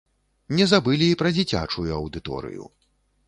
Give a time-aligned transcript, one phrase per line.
[0.59, 2.63] Не забылі і пра дзіцячую аўдыторыю.